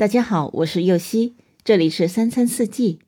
[0.00, 3.00] 大家好，我是右希，这里是三餐四季。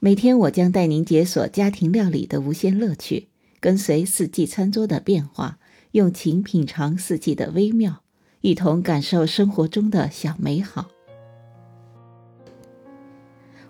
[0.00, 3.28] 每天我将带您解锁家庭料理的无限乐趣，
[3.60, 5.60] 跟随四季餐桌的变化，
[5.92, 8.00] 用情品尝四季的微妙，
[8.40, 10.88] 一同感受生活中的小美好。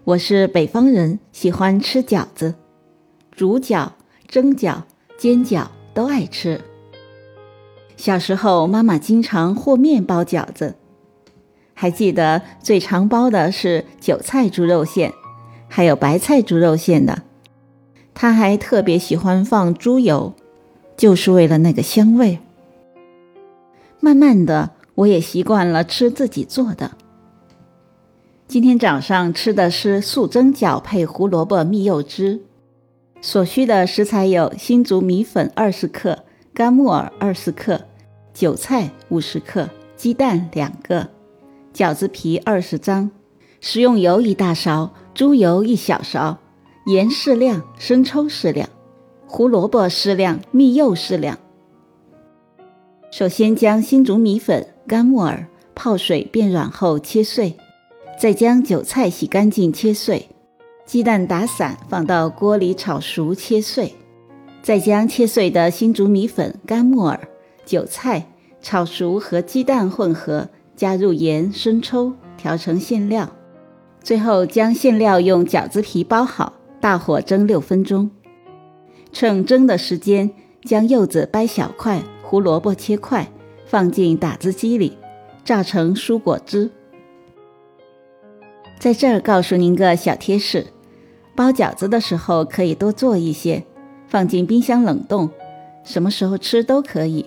[0.05, 2.55] 我是北方人，喜欢吃饺子，
[3.31, 3.91] 煮饺、
[4.27, 4.85] 蒸饺、
[5.19, 6.59] 煎饺都爱吃。
[7.99, 10.77] 小时候，妈妈经常和面包饺子。
[11.81, 15.15] 还记得最常包的是韭菜猪肉馅，
[15.67, 17.23] 还有白菜猪肉馅的。
[18.13, 20.35] 他还特别喜欢放猪油，
[20.95, 22.39] 就是为了那个香味。
[23.99, 26.91] 慢慢的，我也习惯了吃自己做的。
[28.47, 32.43] 今天早上吃的是素蒸饺配胡萝卜蜜柚汁，
[33.23, 37.81] 所需的食材有新竹米粉二十克、干木耳二十克、
[38.35, 41.09] 韭菜五十克、鸡蛋两个。
[41.73, 43.11] 饺子皮二十张，
[43.61, 46.39] 食用油一大勺，猪油一小勺，
[46.87, 48.69] 盐适量，生抽适量，
[49.27, 51.39] 胡萝卜适量，蜜柚适量。
[53.13, 57.57] 首先将新竹米粉、干木耳泡水变软后切碎，
[58.19, 60.29] 再将韭菜洗干净切碎，
[60.85, 63.95] 鸡蛋打散放到锅里炒熟切碎，
[64.61, 67.29] 再将切碎的新竹米粉、干木耳、
[67.65, 68.27] 韭菜
[68.61, 70.49] 炒熟和鸡蛋混合。
[70.81, 73.29] 加入盐、生抽，调成馅料。
[74.03, 78.11] 最后将馅料用饺子皮包好，大火蒸六分钟。
[79.13, 80.31] 趁蒸的时间，
[80.65, 83.31] 将柚子掰小块，胡萝卜切块，
[83.67, 84.97] 放进打汁机里，
[85.45, 86.71] 榨成蔬果汁。
[88.81, 90.67] 在这儿告诉您个小贴士：
[91.37, 93.63] 包饺子的时候可以多做一些，
[94.09, 95.29] 放进冰箱冷冻，
[95.85, 97.27] 什么时候吃都可以。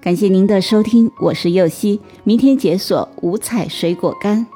[0.00, 4.46] 感谢您的收听，我是柚希，明天解锁五彩水果干。